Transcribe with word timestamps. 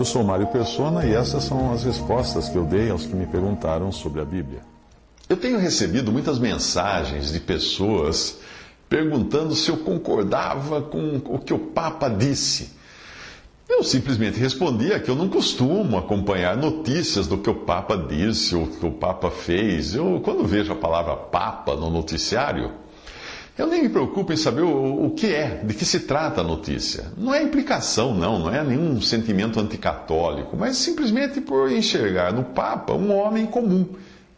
Eu 0.00 0.04
sou 0.06 0.24
Mário 0.24 0.46
Persona 0.46 1.04
e 1.04 1.12
essas 1.12 1.44
são 1.44 1.74
as 1.74 1.84
respostas 1.84 2.48
que 2.48 2.56
eu 2.56 2.64
dei 2.64 2.88
aos 2.88 3.04
que 3.04 3.14
me 3.14 3.26
perguntaram 3.26 3.92
sobre 3.92 4.22
a 4.22 4.24
Bíblia. 4.24 4.62
Eu 5.28 5.36
tenho 5.36 5.58
recebido 5.58 6.10
muitas 6.10 6.38
mensagens 6.38 7.30
de 7.30 7.38
pessoas 7.38 8.38
perguntando 8.88 9.54
se 9.54 9.70
eu 9.70 9.76
concordava 9.76 10.80
com 10.80 11.20
o 11.26 11.38
que 11.38 11.52
o 11.52 11.58
Papa 11.58 12.08
disse. 12.08 12.70
Eu 13.68 13.84
simplesmente 13.84 14.40
respondia 14.40 14.98
que 14.98 15.10
eu 15.10 15.14
não 15.14 15.28
costumo 15.28 15.98
acompanhar 15.98 16.56
notícias 16.56 17.26
do 17.26 17.36
que 17.36 17.50
o 17.50 17.56
Papa 17.56 17.94
disse 17.94 18.56
ou 18.56 18.68
que 18.68 18.86
o 18.86 18.92
Papa 18.92 19.30
fez. 19.30 19.94
Eu, 19.94 20.18
quando 20.24 20.46
vejo 20.46 20.72
a 20.72 20.76
palavra 20.76 21.14
Papa 21.14 21.76
no 21.76 21.90
noticiário, 21.90 22.72
eu 23.58 23.66
nem 23.66 23.82
me 23.82 23.88
preocupo 23.88 24.32
em 24.32 24.36
saber 24.36 24.62
o, 24.62 25.06
o 25.06 25.10
que 25.10 25.34
é, 25.34 25.60
de 25.64 25.74
que 25.74 25.84
se 25.84 26.00
trata 26.00 26.40
a 26.40 26.44
notícia. 26.44 27.12
Não 27.16 27.34
é 27.34 27.42
implicação, 27.42 28.14
não, 28.14 28.38
não 28.38 28.54
é 28.54 28.64
nenhum 28.64 29.00
sentimento 29.00 29.60
anticatólico, 29.60 30.56
mas 30.56 30.76
simplesmente 30.76 31.40
por 31.40 31.70
enxergar 31.70 32.32
no 32.32 32.44
Papa 32.44 32.94
um 32.94 33.14
homem 33.14 33.46
comum, 33.46 33.86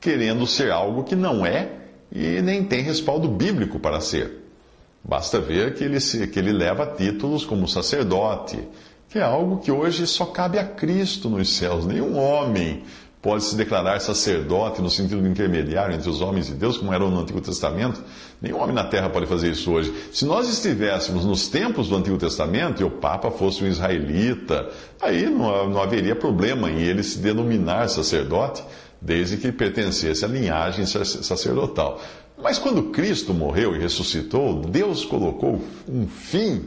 querendo 0.00 0.46
ser 0.46 0.70
algo 0.70 1.04
que 1.04 1.14
não 1.14 1.46
é 1.46 1.70
e 2.10 2.42
nem 2.42 2.64
tem 2.64 2.82
respaldo 2.82 3.28
bíblico 3.28 3.78
para 3.78 4.00
ser. 4.00 4.42
Basta 5.04 5.40
ver 5.40 5.74
que 5.74 5.82
ele, 5.82 5.98
se, 5.98 6.26
que 6.26 6.38
ele 6.38 6.52
leva 6.52 6.86
títulos 6.86 7.44
como 7.44 7.66
sacerdote, 7.66 8.58
que 9.08 9.18
é 9.18 9.22
algo 9.22 9.58
que 9.58 9.70
hoje 9.70 10.06
só 10.06 10.26
cabe 10.26 10.58
a 10.58 10.64
Cristo 10.64 11.28
nos 11.28 11.56
céus. 11.56 11.84
Nenhum 11.84 12.16
homem 12.16 12.82
pode 13.22 13.44
se 13.44 13.54
declarar 13.54 14.00
sacerdote 14.00 14.82
no 14.82 14.90
sentido 14.90 15.24
intermediário 15.24 15.94
entre 15.94 16.10
os 16.10 16.20
homens 16.20 16.48
e 16.48 16.54
Deus, 16.54 16.76
como 16.76 16.92
era 16.92 17.08
no 17.08 17.20
Antigo 17.20 17.40
Testamento. 17.40 18.02
Nenhum 18.40 18.60
homem 18.60 18.74
na 18.74 18.82
terra 18.82 19.08
pode 19.08 19.26
fazer 19.26 19.52
isso 19.52 19.70
hoje. 19.70 19.94
Se 20.12 20.26
nós 20.26 20.48
estivéssemos 20.48 21.24
nos 21.24 21.46
tempos 21.46 21.88
do 21.88 21.96
Antigo 21.96 22.18
Testamento 22.18 22.82
e 22.82 22.84
o 22.84 22.90
Papa 22.90 23.30
fosse 23.30 23.62
um 23.62 23.68
israelita, 23.68 24.68
aí 25.00 25.30
não, 25.30 25.70
não 25.70 25.80
haveria 25.80 26.16
problema 26.16 26.68
em 26.68 26.80
ele 26.80 27.04
se 27.04 27.18
denominar 27.18 27.88
sacerdote, 27.88 28.64
desde 29.00 29.36
que 29.36 29.52
pertencesse 29.52 30.24
à 30.24 30.28
linhagem 30.28 30.84
sacerdotal. 30.84 32.00
Mas 32.42 32.58
quando 32.58 32.90
Cristo 32.90 33.32
morreu 33.32 33.76
e 33.76 33.78
ressuscitou, 33.78 34.62
Deus 34.62 35.04
colocou 35.04 35.62
um 35.88 36.08
fim 36.08 36.64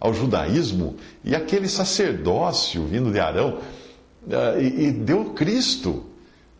ao 0.00 0.14
judaísmo 0.14 0.96
e 1.22 1.34
aquele 1.34 1.68
sacerdócio 1.68 2.84
vindo 2.84 3.12
de 3.12 3.20
Arão 3.20 3.58
e, 4.60 4.86
e, 4.86 4.92
deu 4.92 5.26
Cristo. 5.26 6.04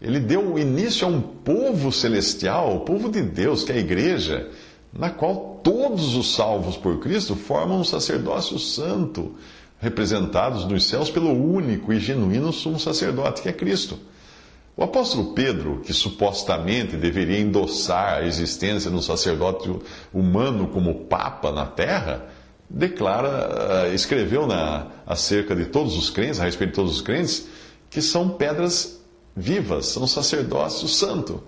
Ele 0.01 0.21
deu 0.21 0.59
início 0.59 1.07
a 1.07 1.11
um 1.11 1.21
povo 1.21 1.91
celestial, 1.91 2.77
o 2.77 2.81
povo 2.81 3.11
de 3.11 3.21
Deus, 3.21 3.65
que 3.65 3.73
é 3.73 3.75
a 3.75 3.79
igreja, 3.79 4.49
na 4.93 5.11
qual 5.11 5.61
todos 5.63 6.15
os 6.15 6.35
salvos 6.35 6.77
por 6.77 7.01
Cristo 7.01 7.35
formam 7.35 7.81
um 7.81 7.85
sacerdócio 7.85 8.59
santo, 8.59 9.35
representados 9.81 10.65
nos 10.65 10.85
céus 10.85 11.11
pelo 11.11 11.31
único 11.31 11.93
e 11.93 11.99
genuíno 11.99 12.53
sumo 12.53 12.79
sacerdote, 12.79 13.43
que 13.43 13.49
é 13.49 13.53
Cristo. 13.53 13.99
O 14.77 14.85
apóstolo 14.85 15.33
Pedro, 15.34 15.81
que 15.84 15.93
supostamente 15.93 16.97
deveria 16.97 17.41
endossar 17.41 18.19
a 18.19 18.25
existência 18.25 18.89
do 18.89 19.03
sacerdote 19.03 19.69
humano 20.15 20.69
como 20.69 21.07
papa 21.07 21.51
na 21.51 21.67
terra, 21.67 22.28
declara, 22.71 23.87
eh, 23.87 23.95
escreveu 23.95 24.47
na, 24.47 24.87
acerca 25.05 25.57
de 25.57 25.67
todos 25.67 25.97
os 25.97 26.11
crentes, 26.11 26.39
a 26.39 26.45
respeito 26.45 26.71
de 26.71 26.77
todos 26.77 26.93
os 26.97 27.01
crentes, 27.01 27.49
que 27.91 28.03
são 28.03 28.31
pedras 28.31 29.00
vivas, 29.37 29.87
são 29.87 30.06
sacerdócio 30.06 30.88
santo, 30.88 31.43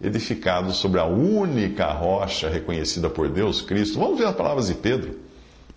edificados 0.00 0.76
sobre 0.76 1.00
a 1.00 1.04
única 1.04 1.86
rocha 1.92 2.48
reconhecida 2.48 3.08
por 3.08 3.28
Deus, 3.28 3.60
Cristo. 3.60 3.98
Vamos 3.98 4.18
ver 4.18 4.26
as 4.26 4.36
palavras 4.36 4.68
de 4.68 4.74
Pedro. 4.74 5.26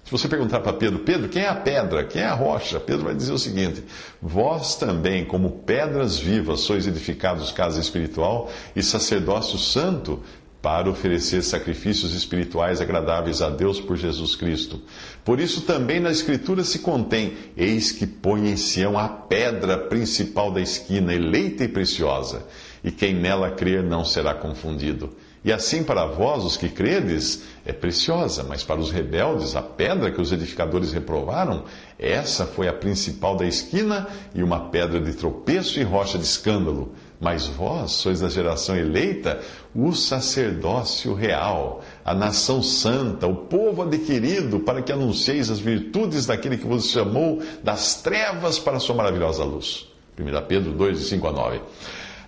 Se 0.04 0.12
você 0.12 0.28
perguntar 0.28 0.62
para 0.62 0.74
Pedro, 0.74 1.00
Pedro, 1.00 1.30
quem 1.30 1.44
é 1.44 1.48
a 1.48 1.56
pedra? 1.56 2.04
Quem 2.04 2.22
é 2.22 2.26
a 2.26 2.34
rocha? 2.34 2.80
Pedro 2.80 3.06
vai 3.06 3.14
dizer 3.14 3.32
o 3.32 3.38
seguinte: 3.38 3.84
Vós 4.20 4.76
também, 4.76 5.24
como 5.24 5.52
pedras 5.52 6.18
vivas, 6.18 6.62
sois 6.62 6.88
edificados 6.88 7.52
casa 7.52 7.80
espiritual 7.80 8.50
e 8.76 8.82
sacerdócio 8.82 9.60
santo 9.60 10.24
para 10.62 10.90
oferecer 10.90 11.42
sacrifícios 11.42 12.14
espirituais 12.14 12.82
agradáveis 12.82 13.42
a 13.42 13.50
Deus 13.50 13.80
por 13.80 13.96
Jesus 13.96 14.36
Cristo. 14.36 14.82
Por 15.24 15.40
isso 15.40 15.62
também 15.62 16.00
na 16.00 16.12
Escritura 16.12 16.64
se 16.64 16.80
contém: 16.80 17.34
Eis 17.56 17.92
que 17.92 18.06
põe 18.06 18.50
em 18.50 18.58
Sião 18.58 18.98
a 18.98 19.08
pedra 19.08 19.78
principal 19.78 20.52
da 20.52 20.60
esquina, 20.60 21.14
eleita 21.14 21.64
e 21.64 21.68
preciosa, 21.68 22.46
e 22.84 22.92
quem 22.92 23.14
nela 23.14 23.52
crer 23.52 23.84
não 23.84 24.04
será 24.04 24.34
confundido. 24.34 25.10
E 25.44 25.54
assim 25.54 25.84
para 25.84 26.06
vós, 26.06 26.44
os 26.44 26.58
que 26.58 26.68
credes, 26.68 27.44
é 27.66 27.72
preciosa, 27.72 28.44
mas 28.44 28.62
para 28.62 28.80
os 28.80 28.92
rebeldes, 28.92 29.56
a 29.56 29.62
pedra 29.62 30.12
que 30.12 30.20
os 30.20 30.34
edificadores 30.34 30.92
reprovaram, 30.92 31.64
essa 31.98 32.46
foi 32.46 32.68
a 32.68 32.74
principal 32.74 33.38
da 33.38 33.46
esquina 33.46 34.08
e 34.36 34.44
uma 34.44 34.70
pedra 34.70 35.00
de 35.00 35.14
tropeço 35.14 35.80
e 35.80 35.84
rocha 35.84 36.18
de 36.18 36.26
escândalo. 36.26 36.94
Mas 37.20 37.48
vós 37.48 37.92
sois 37.92 38.22
da 38.22 38.30
geração 38.30 38.78
eleita, 38.78 39.42
o 39.76 39.94
sacerdócio 39.94 41.14
real, 41.14 41.82
a 42.06 42.14
nação 42.14 42.64
santa, 42.64 43.28
o 43.28 43.36
povo 43.36 43.82
adquirido, 43.82 44.62
para 44.62 44.82
que 44.82 44.92
anuncieis 44.92 45.50
as 45.50 45.60
virtudes 45.60 46.26
daquele 46.26 46.58
que 46.58 46.66
vos 46.66 46.90
chamou 46.90 47.42
das 47.62 48.02
trevas 48.02 48.58
para 48.58 48.78
a 48.78 48.80
sua 48.80 48.96
maravilhosa 48.96 49.44
luz. 49.44 49.88
1 50.18 50.48
Pedro 50.48 50.72
2, 50.72 50.98
5 50.98 51.28
a 51.28 51.32
9. 51.32 51.62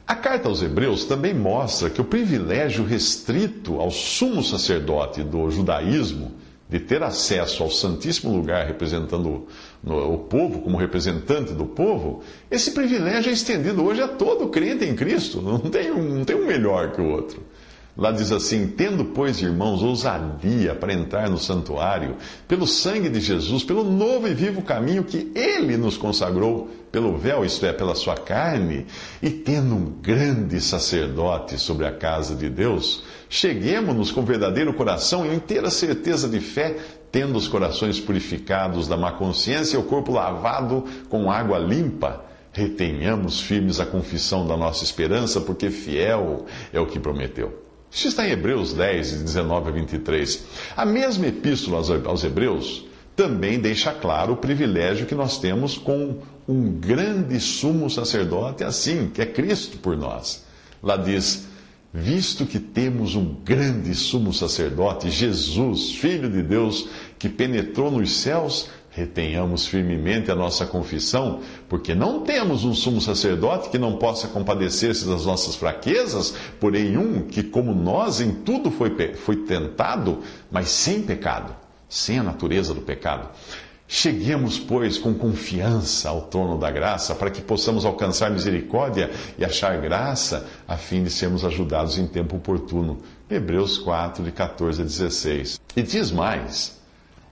A 0.05 0.15
carta 0.15 0.49
aos 0.49 0.61
Hebreus 0.61 1.05
também 1.05 1.33
mostra 1.33 1.89
que 1.89 2.01
o 2.01 2.05
privilégio 2.05 2.83
restrito 2.83 3.79
ao 3.79 3.89
sumo 3.89 4.43
sacerdote 4.43 5.23
do 5.23 5.49
judaísmo 5.49 6.33
de 6.67 6.79
ter 6.79 7.01
acesso 7.03 7.63
ao 7.63 7.69
Santíssimo 7.69 8.33
Lugar 8.33 8.65
representando 8.65 9.47
o 9.83 10.17
povo, 10.19 10.61
como 10.61 10.77
representante 10.77 11.53
do 11.53 11.65
povo, 11.65 12.21
esse 12.51 12.71
privilégio 12.71 13.29
é 13.29 13.33
estendido 13.33 13.83
hoje 13.83 14.01
a 14.01 14.07
todo 14.07 14.49
crente 14.49 14.85
em 14.85 14.95
Cristo. 14.95 15.41
Não 15.41 15.57
tem 15.59 15.91
um, 15.91 16.17
não 16.17 16.25
tem 16.25 16.35
um 16.35 16.45
melhor 16.45 16.91
que 16.91 17.01
o 17.01 17.09
outro. 17.09 17.41
Lá 17.97 18.11
diz 18.11 18.31
assim: 18.31 18.67
Tendo, 18.67 19.05
pois, 19.05 19.41
irmãos, 19.41 19.83
ousadia 19.83 20.73
para 20.75 20.93
entrar 20.93 21.29
no 21.29 21.37
santuário, 21.37 22.15
pelo 22.47 22.65
sangue 22.65 23.09
de 23.09 23.19
Jesus, 23.19 23.63
pelo 23.63 23.83
novo 23.83 24.27
e 24.27 24.33
vivo 24.33 24.61
caminho 24.61 25.03
que 25.03 25.31
ele 25.35 25.75
nos 25.75 25.97
consagrou, 25.97 26.69
pelo 26.91 27.17
véu, 27.17 27.43
isto 27.43 27.65
é, 27.65 27.73
pela 27.73 27.95
sua 27.95 28.15
carne, 28.15 28.85
e 29.21 29.29
tendo 29.29 29.75
um 29.75 29.85
grande 30.01 30.61
sacerdote 30.61 31.57
sobre 31.57 31.85
a 31.85 31.91
casa 31.91 32.33
de 32.33 32.49
Deus, 32.49 33.03
cheguemos-nos 33.29 34.11
com 34.11 34.23
verdadeiro 34.23 34.73
coração 34.73 35.25
e 35.25 35.35
inteira 35.35 35.69
certeza 35.69 36.29
de 36.29 36.39
fé, 36.39 36.77
tendo 37.11 37.37
os 37.37 37.47
corações 37.47 37.99
purificados 37.99 38.87
da 38.87 38.95
má 38.95 39.11
consciência 39.11 39.75
e 39.75 39.79
o 39.79 39.83
corpo 39.83 40.11
lavado 40.11 40.85
com 41.09 41.31
água 41.31 41.57
limpa. 41.57 42.23
Retenhamos 42.53 43.39
firmes 43.41 43.79
a 43.79 43.85
confissão 43.85 44.45
da 44.45 44.57
nossa 44.57 44.83
esperança, 44.83 45.41
porque 45.41 45.69
fiel 45.69 46.45
é 46.71 46.79
o 46.79 46.85
que 46.85 46.99
prometeu. 46.99 47.61
Isso 47.89 48.07
está 48.07 48.25
em 48.27 48.31
Hebreus 48.31 48.73
10, 48.73 49.23
19 49.23 49.69
a 49.69 49.71
23. 49.71 50.45
A 50.77 50.85
mesma 50.85 51.27
epístola 51.27 51.83
aos 52.05 52.23
Hebreus 52.23 52.85
também 53.15 53.59
deixa 53.59 53.91
claro 53.91 54.33
o 54.33 54.37
privilégio 54.37 55.05
que 55.05 55.15
nós 55.15 55.37
temos 55.37 55.77
com 55.77 56.19
um 56.47 56.71
grande 56.71 57.39
sumo 57.39 57.89
sacerdote 57.89 58.63
assim, 58.63 59.09
que 59.13 59.21
é 59.21 59.25
Cristo 59.25 59.77
por 59.77 59.97
nós. 59.97 60.45
Lá 60.81 60.95
diz: 60.95 61.47
Visto 61.93 62.45
que 62.45 62.57
temos 62.57 63.15
um 63.15 63.35
grande 63.43 63.93
sumo 63.93 64.33
sacerdote, 64.33 65.09
Jesus, 65.09 65.91
Filho 65.91 66.29
de 66.29 66.41
Deus, 66.41 66.87
que 67.19 67.27
penetrou 67.27 67.91
nos 67.91 68.15
céus, 68.15 68.69
retenhamos 68.91 69.67
firmemente 69.67 70.31
a 70.31 70.35
nossa 70.35 70.65
confissão, 70.65 71.41
porque 71.67 71.93
não 71.93 72.21
temos 72.21 72.63
um 72.63 72.73
sumo 72.73 73.01
sacerdote 73.01 73.69
que 73.69 73.77
não 73.77 73.97
possa 73.97 74.29
compadecer-se 74.29 75.05
das 75.05 75.25
nossas 75.25 75.55
fraquezas, 75.55 76.33
porém 76.61 76.95
um 76.97 77.23
que, 77.23 77.43
como 77.43 77.75
nós, 77.75 78.21
em 78.21 78.31
tudo 78.35 78.71
foi, 78.71 78.95
foi 79.15 79.35
tentado, 79.35 80.19
mas 80.49 80.69
sem 80.69 81.01
pecado, 81.01 81.53
sem 81.89 82.19
a 82.19 82.23
natureza 82.23 82.73
do 82.73 82.81
pecado. 82.81 83.29
Cheguemos, 83.93 84.57
pois, 84.57 84.97
com 84.97 85.13
confiança 85.13 86.07
ao 86.07 86.21
trono 86.21 86.57
da 86.57 86.71
graça, 86.71 87.13
para 87.13 87.29
que 87.29 87.41
possamos 87.41 87.83
alcançar 87.83 88.31
misericórdia 88.31 89.11
e 89.37 89.43
achar 89.43 89.81
graça, 89.81 90.47
a 90.65 90.77
fim 90.77 91.03
de 91.03 91.09
sermos 91.09 91.43
ajudados 91.43 91.97
em 91.97 92.07
tempo 92.07 92.37
oportuno. 92.37 92.99
Hebreus 93.29 93.77
4, 93.77 94.23
de 94.23 94.31
14 94.31 94.81
a 94.81 94.85
16. 94.85 95.59
E 95.75 95.81
diz 95.81 96.09
mais 96.09 96.79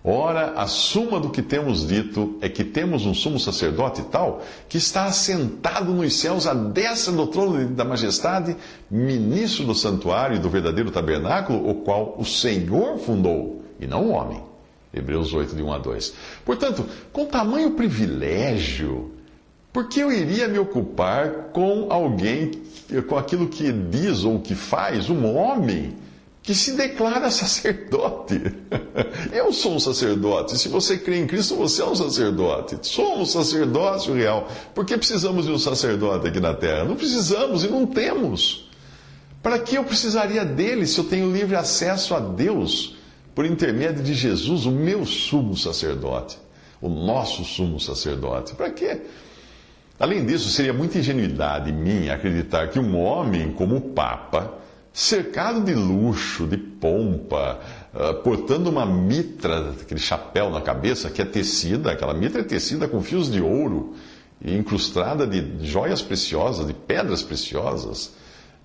Ora, 0.04 0.52
a 0.58 0.68
suma 0.68 1.18
do 1.18 1.30
que 1.30 1.42
temos 1.42 1.88
dito 1.88 2.38
é 2.42 2.50
que 2.50 2.66
temos 2.66 3.06
um 3.06 3.14
sumo 3.14 3.40
sacerdote 3.40 4.02
tal 4.12 4.42
que 4.68 4.78
está 4.78 5.06
assentado 5.06 5.94
nos 5.94 6.14
céus 6.18 6.46
à 6.46 6.54
destra 6.54 7.14
do 7.14 7.26
trono 7.28 7.70
da 7.70 7.86
majestade, 7.86 8.58
ministro 8.92 9.64
do 9.64 9.74
santuário 9.74 10.36
e 10.36 10.40
do 10.40 10.50
verdadeiro 10.50 10.92
tabernáculo, 10.92 11.70
o 11.70 11.76
qual 11.76 12.16
o 12.18 12.26
Senhor 12.26 12.98
fundou, 12.98 13.64
e 13.80 13.88
não 13.88 14.08
o 14.08 14.10
homem. 14.10 14.49
Hebreus 14.94 15.34
8, 15.34 15.56
de 15.56 15.62
1 15.62 15.74
a 15.74 15.78
2. 15.78 16.14
Portanto, 16.44 16.86
com 17.12 17.26
tamanho 17.26 17.72
privilégio, 17.72 19.12
por 19.72 19.88
que 19.88 20.00
eu 20.00 20.12
iria 20.12 20.48
me 20.48 20.58
ocupar 20.58 21.52
com 21.54 21.88
alguém, 21.92 22.52
com 23.08 23.18
aquilo 23.18 23.48
que 23.48 23.72
diz 23.72 24.24
ou 24.24 24.40
que 24.40 24.56
faz, 24.56 25.10
um 25.10 25.36
homem? 25.36 25.96
que 26.42 26.56
se 26.56 26.72
declara 26.72 27.30
sacerdote. 27.32 28.42
Eu 29.32 29.54
sou 29.54 29.76
um 29.76 29.80
sacerdote. 29.80 30.58
Se 30.58 30.68
você 30.68 30.98
crê 30.98 31.20
em 31.20 31.28
Cristo, 31.28 31.56
você 31.56 31.82
é 31.82 31.86
um 31.86 31.96
sacerdote. 31.96 32.80
Somos 32.82 33.34
sacerdócio 33.34 34.16
real. 34.16 34.48
Por 34.74 34.84
que 34.84 34.98
precisamos 34.98 35.46
de 35.46 35.52
um 35.52 35.60
sacerdote 35.60 36.28
aqui 36.28 36.40
na 36.40 36.56
terra? 36.56 36.86
Não 36.86 36.96
precisamos 36.96 37.64
e 37.64 37.68
não 37.68 37.86
temos. 37.86 38.68
Para 39.44 39.60
que 39.60 39.76
eu 39.76 39.84
precisaria 39.84 40.44
dele 40.44 40.88
se 40.88 40.98
eu 40.98 41.04
tenho 41.04 41.32
livre 41.32 41.56
acesso 41.56 42.16
a 42.16 42.20
Deus 42.20 42.96
por 43.40 43.46
intermédio 43.46 44.04
de 44.04 44.14
Jesus, 44.14 44.66
o 44.66 44.72
meu 44.72 45.06
sumo 45.06 45.56
sacerdote, 45.56 46.38
o 46.82 46.90
nosso 46.90 47.46
sumo 47.46 47.80
sacerdote? 47.80 48.54
Para 48.54 48.70
quê? 48.70 49.00
Além 49.98 50.26
disso, 50.26 50.50
seria 50.50 50.74
muita 50.74 50.98
ingenuidade 50.98 51.72
minha 51.72 52.16
acreditar 52.16 52.68
que 52.68 52.78
um 52.78 53.00
homem 53.00 53.54
como 53.54 53.78
o 53.78 53.82
Papa 53.82 54.56
cercado 54.92 55.64
de 55.64 55.74
luxo, 55.74 56.48
de 56.48 56.58
pompa, 56.58 57.62
uh, 57.94 58.16
portando 58.16 58.70
uma 58.70 58.86
mitra, 58.86 59.70
aquele 59.70 60.02
chapéu 60.02 60.50
na 60.50 60.60
cabeça 60.60 61.10
que 61.10 61.22
é 61.22 61.26
tecida, 61.26 61.94
aquela 61.94 62.14
mitra 62.14 62.42
é 62.42 62.44
tecida 62.44 62.90
com 62.90 63.02
fios 63.02 63.32
de 63.32 63.42
ouro 63.42 63.96
e 64.42 64.54
incrustada 64.54 65.26
de 65.26 65.66
joias 65.66 66.02
preciosas, 66.02 66.68
de 66.68 66.74
pedras 66.74 67.24
preciosas. 67.24 68.12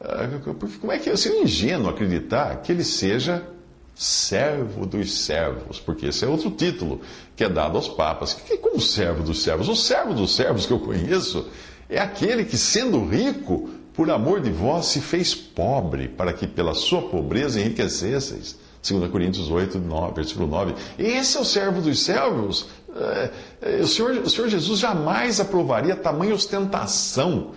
Uh, 0.00 0.52
como 0.80 0.90
é 0.90 0.98
que 0.98 1.10
é 1.10 1.14
ser 1.14 1.40
ingênuo 1.40 1.88
acreditar 1.88 2.56
que 2.56 2.72
ele 2.72 2.82
seja 2.82 3.53
servo 3.94 4.86
dos 4.86 5.24
servos? 5.24 5.78
Porque 5.78 6.06
esse 6.06 6.24
é 6.24 6.28
outro 6.28 6.50
título 6.50 7.00
que 7.36 7.44
é 7.44 7.48
dado 7.48 7.76
aos 7.76 7.88
papas. 7.88 8.34
Que, 8.34 8.56
como 8.56 8.80
servo 8.80 9.22
dos 9.22 9.42
servos? 9.42 9.68
O 9.68 9.76
servo 9.76 10.14
dos 10.14 10.34
servos 10.34 10.66
que 10.66 10.72
eu 10.72 10.80
conheço 10.80 11.46
é 11.88 11.98
aquele 11.98 12.44
que, 12.44 12.56
sendo 12.56 13.04
rico, 13.04 13.70
por 13.94 14.10
amor 14.10 14.40
de 14.40 14.50
vós 14.50 14.86
se 14.86 15.00
fez 15.00 15.34
pobre, 15.34 16.08
para 16.08 16.32
que 16.32 16.46
pela 16.46 16.74
sua 16.74 17.02
pobreza 17.02 17.60
enriquecesseis. 17.60 18.58
2 18.86 19.10
Coríntios 19.10 19.50
8, 19.50 19.78
9, 19.78 20.14
versículo 20.14 20.46
9. 20.46 20.74
Esse 20.98 21.38
é 21.38 21.40
o 21.40 21.44
servo 21.44 21.80
dos 21.80 22.00
servos. 22.00 22.66
É, 22.94 23.30
é, 23.62 23.76
o, 23.80 23.86
Senhor, 23.86 24.10
o 24.18 24.28
Senhor 24.28 24.48
Jesus 24.48 24.78
jamais 24.78 25.40
aprovaria 25.40 25.96
tamanha 25.96 26.34
ostentação, 26.34 27.52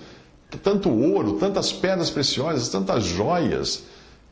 tanto 0.64 0.90
ouro, 0.90 1.34
tantas 1.34 1.74
pedras 1.74 2.10
preciosas, 2.10 2.70
tantas 2.70 3.04
joias, 3.04 3.84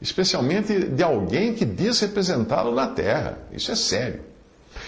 especialmente 0.01 0.77
de 0.79 1.03
alguém 1.03 1.53
que 1.53 1.65
diz 1.65 1.99
representá-lo 1.99 2.73
na 2.73 2.87
terra. 2.87 3.39
Isso 3.51 3.71
é 3.71 3.75
sério. 3.75 4.21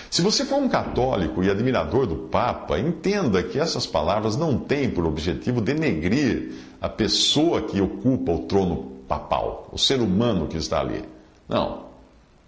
Se 0.09 0.21
você 0.21 0.45
for 0.45 0.57
um 0.57 0.69
católico 0.69 1.44
e 1.44 1.50
admirador 1.50 2.06
do 2.06 2.15
Papa, 2.15 2.80
entenda 2.80 3.44
que 3.44 3.59
essas 3.59 3.86
palavras 3.86 4.36
não 4.36 4.57
têm 4.57 4.89
por 4.89 5.06
objetivo 5.06 5.62
denegrir 5.62 6.54
a 6.81 6.89
pessoa 6.89 7.62
que 7.62 7.81
ocupa 7.81 8.31
o 8.31 8.39
trono 8.39 8.98
papal, 9.07 9.69
o 9.71 9.77
ser 9.77 10.00
humano 10.01 10.48
que 10.48 10.57
está 10.57 10.80
ali. 10.80 11.04
Não. 11.48 11.88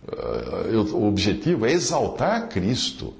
Eh, 0.07 0.75
o 0.75 1.07
objetivo 1.07 1.65
é 1.65 1.71
exaltar 1.71 2.49
Cristo, 2.49 3.13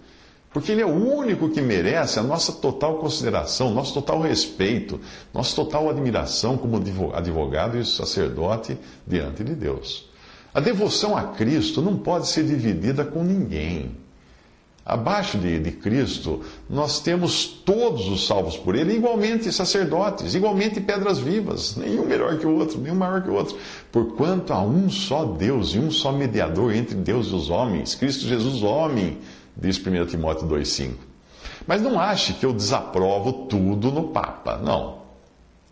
porque 0.51 0.72
Ele 0.72 0.81
é 0.81 0.86
o 0.86 1.16
único 1.16 1.50
que 1.50 1.62
merece 1.62 2.19
a 2.19 2.24
nossa 2.24 2.51
total 2.54 2.98
consideração, 2.98 3.72
nosso 3.72 3.94
total 3.94 4.22
respeito, 4.22 5.00
nossa 5.34 5.56
total 5.56 5.90
admiração 5.90 6.57
como 6.57 6.81
advogado 7.13 7.78
e 7.78 7.86
sacerdote 7.86 8.78
diante 9.06 9.44
de 9.44 9.54
Deus. 9.54 10.10
A 10.54 10.60
devoção 10.60 11.16
a 11.16 11.24
Cristo 11.24 11.81
não 11.81 11.96
pode 11.98 12.28
ser 12.28 12.44
dividida 12.44 13.06
com 13.06 13.24
ninguém. 13.24 13.96
Abaixo 14.84 15.38
de, 15.38 15.60
de, 15.60 15.72
Cristo, 15.72 16.42
nós 16.68 17.00
temos 17.00 17.45
todos 17.45 18.07
os 18.07 18.25
salvos 18.25 18.57
por 18.57 18.75
Ele, 18.75 18.95
igualmente 18.95 19.52
sacerdotes, 19.52 20.34
igualmente 20.34 20.81
pedras 20.81 21.19
vivas, 21.19 21.75
nenhum 21.75 22.07
melhor 22.07 22.40
que 22.40 22.48
o 22.48 22.57
outro, 22.57 22.81
nenhum 22.81 22.95
maior 22.95 23.22
que 23.22 23.30
o 23.30 23.36
outro. 23.36 23.56
Porquanto 23.92 24.52
há 24.52 24.63
um 24.63 24.90
só 24.90 25.25
Deus 25.25 25.75
e 25.75 25.78
um 25.78 25.92
só 25.92 26.12
mediador 26.12 26.74
entre 26.74 26.95
Deus 26.95 27.28
e 27.28 27.36
os 27.36 27.52
homens, 27.52 27.94
Cristo 27.94 28.25
Jesus, 28.25 28.63
homem, 28.63 29.19
diz 29.59 29.77
1 29.77 30.06
Timóteo 30.06 30.47
2,5. 30.47 30.94
Mas 31.67 31.81
não 31.81 32.00
ache 32.00 32.33
que 32.33 32.45
eu 32.45 32.53
desaprovo 32.53 33.47
tudo 33.47 33.91
no 33.91 34.07
Papa, 34.09 34.57
não. 34.57 35.00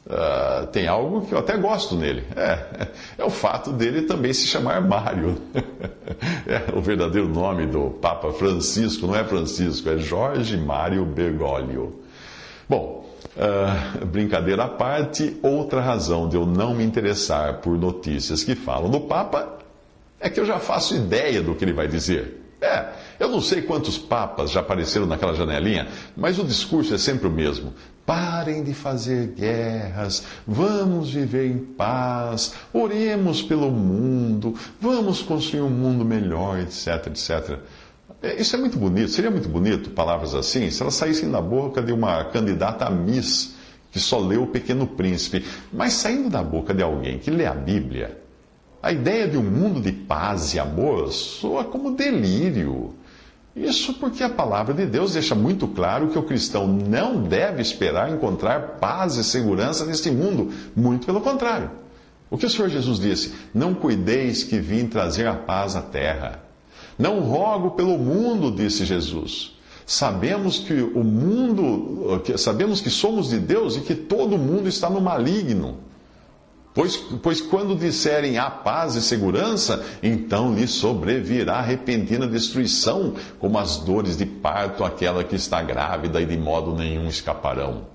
Uh, 0.05 0.65
tem 0.67 0.87
algo 0.87 1.25
que 1.25 1.33
eu 1.33 1.39
até 1.39 1.57
gosto 1.57 1.95
nele. 1.95 2.23
É, 2.33 2.87
é 3.17 3.25
o 3.25 3.29
fato 3.29 3.73
dele 3.73 4.03
também 4.03 4.31
se 4.31 4.47
chamar 4.47 4.79
Mário. 4.79 5.37
é 6.47 6.73
o 6.73 6.81
verdadeiro 6.81 7.27
nome 7.27 7.65
do 7.65 7.89
Papa 7.89 8.31
Francisco, 8.31 9.05
não 9.05 9.15
é 9.15 9.23
Francisco, 9.25 9.89
é 9.89 9.97
Jorge 9.97 10.55
Mário 10.55 11.05
Bergoglio. 11.05 11.99
Bom, 12.69 13.05
uh, 13.35 14.05
brincadeira 14.05 14.63
à 14.63 14.69
parte, 14.69 15.37
outra 15.43 15.81
razão 15.81 16.29
de 16.29 16.37
eu 16.37 16.45
não 16.45 16.73
me 16.73 16.85
interessar 16.85 17.55
por 17.55 17.77
notícias 17.77 18.45
que 18.45 18.55
falam 18.55 18.89
do 18.89 19.01
Papa 19.01 19.57
é 20.21 20.29
que 20.29 20.39
eu 20.39 20.45
já 20.45 20.57
faço 20.57 20.95
ideia 20.95 21.41
do 21.41 21.53
que 21.53 21.65
ele 21.65 21.73
vai 21.73 21.87
dizer. 21.87 22.43
É, 22.61 22.85
eu 23.19 23.29
não 23.29 23.41
sei 23.41 23.61
quantos 23.61 23.97
papas 23.97 24.51
já 24.51 24.59
apareceram 24.59 25.05
naquela 25.05 25.33
janelinha, 25.33 25.87
mas 26.15 26.37
o 26.37 26.43
discurso 26.43 26.93
é 26.93 26.97
sempre 26.97 27.27
o 27.27 27.31
mesmo. 27.31 27.73
Parem 28.05 28.63
de 28.63 28.73
fazer 28.73 29.33
guerras, 29.35 30.23
vamos 30.47 31.11
viver 31.11 31.47
em 31.51 31.57
paz, 31.57 32.53
oremos 32.71 33.41
pelo 33.41 33.69
mundo, 33.69 34.55
vamos 34.79 35.21
construir 35.21 35.61
um 35.61 35.69
mundo 35.69 36.05
melhor, 36.05 36.59
etc, 36.59 37.07
etc. 37.07 37.59
É, 38.21 38.41
isso 38.41 38.55
é 38.55 38.59
muito 38.59 38.77
bonito, 38.77 39.09
seria 39.09 39.29
muito 39.29 39.49
bonito 39.49 39.91
palavras 39.91 40.33
assim 40.33 40.71
se 40.71 40.81
elas 40.81 40.95
saíssem 40.95 41.29
da 41.29 41.39
boca 41.39 41.81
de 41.81 41.91
uma 41.91 42.23
candidata 42.25 42.85
a 42.85 42.89
Miss 42.89 43.55
que 43.91 43.99
só 43.99 44.19
leu 44.19 44.43
O 44.43 44.47
Pequeno 44.47 44.87
Príncipe, 44.87 45.45
mas 45.71 45.93
saindo 45.93 46.29
da 46.29 46.43
boca 46.43 46.73
de 46.73 46.83
alguém 46.83 47.19
que 47.19 47.31
lê 47.31 47.45
a 47.45 47.53
Bíblia, 47.53 48.21
a 48.81 48.91
ideia 48.91 49.27
de 49.27 49.37
um 49.37 49.43
mundo 49.43 49.81
de 49.81 49.91
paz 49.91 50.53
e 50.53 50.59
amor 50.59 51.11
soa 51.11 51.63
como 51.63 51.91
delírio. 51.91 52.93
Isso 53.57 53.95
porque 53.95 54.23
a 54.23 54.29
palavra 54.29 54.71
de 54.71 54.85
Deus 54.85 55.13
deixa 55.13 55.33
muito 55.33 55.67
claro 55.67 56.09
que 56.09 56.19
o 56.19 56.23
cristão 56.23 56.67
não 56.67 57.23
deve 57.23 57.59
esperar 57.59 58.11
encontrar 58.13 58.77
paz 58.79 59.15
e 59.15 59.23
segurança 59.23 59.83
neste 59.83 60.11
mundo, 60.11 60.51
muito 60.75 61.07
pelo 61.07 61.21
contrário. 61.21 61.71
O 62.29 62.37
que 62.37 62.45
o 62.45 62.49
Senhor 62.49 62.69
Jesus 62.69 62.99
disse? 62.99 63.33
Não 63.53 63.73
cuideis 63.73 64.43
que 64.43 64.59
vim 64.59 64.85
trazer 64.85 65.25
a 65.27 65.33
paz 65.33 65.75
à 65.75 65.81
terra. 65.81 66.43
Não 66.99 67.21
rogo 67.21 67.71
pelo 67.71 67.97
mundo, 67.97 68.51
disse 68.51 68.85
Jesus. 68.85 69.57
Sabemos 69.85 70.59
que 70.59 70.73
o 70.73 71.03
mundo, 71.03 72.21
sabemos 72.37 72.79
que 72.79 72.89
somos 72.91 73.29
de 73.29 73.39
Deus 73.39 73.75
e 73.75 73.81
que 73.81 73.95
todo 73.95 74.37
mundo 74.37 74.67
está 74.67 74.89
no 74.89 75.01
maligno. 75.01 75.77
Pois, 76.77 76.95
pois 76.95 77.41
quando 77.41 77.75
disserem 77.75 78.37
há 78.37 78.51
paz 78.51 78.93
e 78.93 79.01
segurança, 79.01 79.83
então 80.03 80.53
lhe 80.53 80.67
sobrevirá 80.67 81.59
repentina 81.59 82.27
destruição, 82.27 83.15
como 83.39 83.57
as 83.57 83.77
dores 83.77 84.15
de 84.15 84.27
parto 84.27 84.83
aquela 84.83 85.23
que 85.23 85.35
está 85.35 85.59
grávida 85.63 86.21
e 86.21 86.25
de 86.27 86.37
modo 86.37 86.75
nenhum 86.75 87.07
escaparão. 87.07 87.87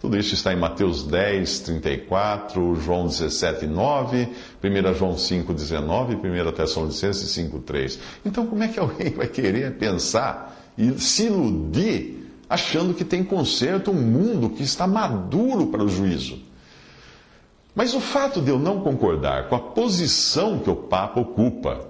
Tudo 0.00 0.18
isso 0.18 0.34
está 0.34 0.52
em 0.52 0.56
Mateus 0.56 1.04
10, 1.04 1.60
34, 1.60 2.74
João 2.74 3.06
17, 3.06 3.68
9, 3.68 4.28
1 4.64 4.94
João 4.94 5.16
5, 5.16 5.54
19 5.54 6.16
1 6.16 6.52
Tessalonicenses 6.52 7.30
5, 7.30 7.60
3. 7.60 8.00
Então, 8.26 8.46
como 8.46 8.64
é 8.64 8.66
que 8.66 8.80
alguém 8.80 9.10
vai 9.10 9.28
querer 9.28 9.78
pensar 9.78 10.60
e 10.76 10.90
se 10.98 11.26
iludir 11.26 12.32
achando 12.50 12.94
que 12.94 13.04
tem 13.04 13.22
conserto 13.22 13.92
um 13.92 13.94
mundo 13.94 14.50
que 14.50 14.64
está 14.64 14.88
maduro 14.88 15.68
para 15.68 15.84
o 15.84 15.88
juízo? 15.88 16.52
Mas 17.74 17.92
o 17.92 18.00
fato 18.00 18.40
de 18.40 18.50
eu 18.50 18.58
não 18.58 18.80
concordar 18.80 19.48
com 19.48 19.56
a 19.56 19.58
posição 19.58 20.58
que 20.60 20.70
o 20.70 20.76
Papa 20.76 21.20
ocupa, 21.20 21.80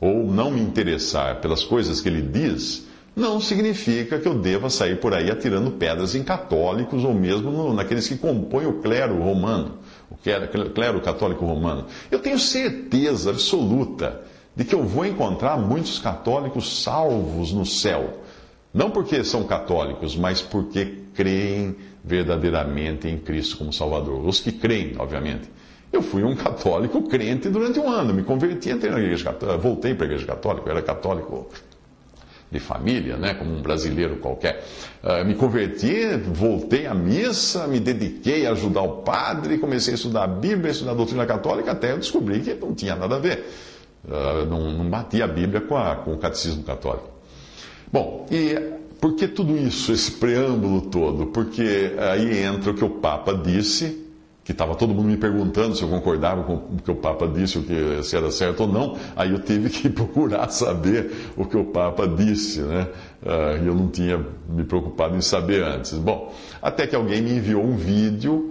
ou 0.00 0.24
não 0.24 0.50
me 0.50 0.60
interessar 0.60 1.40
pelas 1.40 1.62
coisas 1.62 2.00
que 2.00 2.08
ele 2.08 2.22
diz, 2.22 2.86
não 3.14 3.40
significa 3.40 4.18
que 4.18 4.26
eu 4.26 4.34
deva 4.34 4.70
sair 4.70 4.98
por 4.98 5.12
aí 5.14 5.30
atirando 5.30 5.70
pedras 5.72 6.14
em 6.14 6.22
católicos 6.22 7.04
ou 7.04 7.12
mesmo 7.14 7.72
naqueles 7.72 8.08
que 8.08 8.16
compõem 8.16 8.66
o 8.66 8.80
clero 8.80 9.22
romano, 9.22 9.78
o 10.10 10.16
clero 10.16 11.00
católico 11.00 11.44
romano. 11.44 11.86
Eu 12.10 12.18
tenho 12.18 12.38
certeza 12.38 13.30
absoluta 13.30 14.22
de 14.56 14.64
que 14.64 14.74
eu 14.74 14.84
vou 14.84 15.04
encontrar 15.06 15.56
muitos 15.58 15.98
católicos 15.98 16.82
salvos 16.82 17.52
no 17.52 17.66
céu. 17.66 18.20
Não 18.72 18.90
porque 18.90 19.24
são 19.24 19.44
católicos, 19.44 20.16
mas 20.16 20.40
porque 20.40 21.00
creem 21.14 21.76
verdadeiramente 22.04 23.08
em 23.08 23.18
Cristo 23.18 23.58
como 23.58 23.72
Salvador. 23.72 24.24
Os 24.24 24.40
que 24.40 24.52
creem, 24.52 24.94
obviamente. 24.98 25.50
Eu 25.92 26.02
fui 26.02 26.22
um 26.22 26.36
católico 26.36 27.02
crente 27.08 27.48
durante 27.48 27.80
um 27.80 27.88
ano, 27.88 28.14
me 28.14 28.22
converti, 28.22 28.70
entrei 28.70 28.92
na 28.92 29.00
igreja 29.00 29.24
católica, 29.24 29.58
voltei 29.58 29.92
para 29.92 30.04
a 30.04 30.06
igreja 30.06 30.24
católica, 30.24 30.68
eu 30.68 30.70
era 30.70 30.82
católico 30.82 31.48
de 32.50 32.58
família, 32.60 33.16
né, 33.16 33.34
como 33.34 33.52
um 33.52 33.62
brasileiro 33.62 34.16
qualquer. 34.16 34.64
Uh, 35.02 35.24
me 35.24 35.34
converti, 35.34 36.16
voltei 36.32 36.86
à 36.86 36.94
missa, 36.94 37.66
me 37.66 37.80
dediquei 37.80 38.46
a 38.46 38.52
ajudar 38.52 38.82
o 38.82 39.02
padre, 39.02 39.58
comecei 39.58 39.94
a 39.94 39.96
estudar 39.96 40.24
a 40.24 40.26
Bíblia, 40.28 40.68
a 40.68 40.70
estudar 40.70 40.92
a 40.92 40.94
doutrina 40.94 41.26
católica, 41.26 41.72
até 41.72 41.92
eu 41.92 41.98
descobri 41.98 42.40
que 42.40 42.54
não 42.54 42.74
tinha 42.74 42.94
nada 42.94 43.16
a 43.16 43.18
ver. 43.18 43.46
Uh, 44.04 44.46
não, 44.46 44.72
não 44.72 44.88
batia 44.88 45.24
a 45.24 45.28
Bíblia 45.28 45.60
com, 45.60 45.76
a, 45.76 45.96
com 45.96 46.14
o 46.14 46.18
catecismo 46.18 46.62
católico. 46.62 47.19
Bom, 47.92 48.26
e 48.30 48.54
por 49.00 49.14
que 49.14 49.26
tudo 49.26 49.56
isso, 49.56 49.92
esse 49.92 50.12
preâmbulo 50.12 50.82
todo? 50.82 51.26
Porque 51.26 51.94
aí 51.98 52.42
entra 52.44 52.70
o 52.70 52.74
que 52.74 52.84
o 52.84 52.90
Papa 52.90 53.34
disse 53.34 54.10
que 54.50 54.52
estava 54.52 54.74
todo 54.74 54.92
mundo 54.92 55.06
me 55.06 55.16
perguntando 55.16 55.76
se 55.76 55.82
eu 55.82 55.88
concordava 55.88 56.42
com 56.42 56.54
o 56.54 56.76
que 56.82 56.90
o 56.90 56.94
Papa 56.96 57.28
disse, 57.28 57.58
o 57.58 57.62
que, 57.62 58.02
se 58.02 58.16
era 58.16 58.30
certo 58.32 58.62
ou 58.62 58.66
não, 58.66 58.96
aí 59.14 59.30
eu 59.30 59.38
tive 59.38 59.70
que 59.70 59.88
procurar 59.90 60.48
saber 60.48 61.12
o 61.36 61.44
que 61.44 61.56
o 61.56 61.66
Papa 61.66 62.08
disse, 62.08 62.60
né? 62.60 62.88
Uh, 63.22 63.64
eu 63.64 63.74
não 63.74 63.86
tinha 63.86 64.18
me 64.48 64.64
preocupado 64.64 65.16
em 65.16 65.20
saber 65.20 65.62
antes. 65.62 65.92
Bom, 65.92 66.34
até 66.60 66.86
que 66.86 66.96
alguém 66.96 67.22
me 67.22 67.32
enviou 67.34 67.62
um 67.62 67.76
vídeo 67.76 68.49